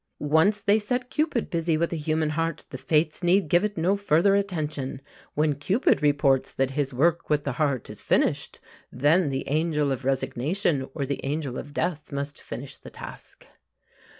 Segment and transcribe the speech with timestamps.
[0.33, 3.95] Once they set Cupid busy with a human heart, the Fates need give it no
[3.95, 4.99] further attention.
[5.35, 8.59] When Cupid reports that his work with the heart is finished,
[8.91, 13.45] then the Angel of Resignation or the Angel of Death must finish the task.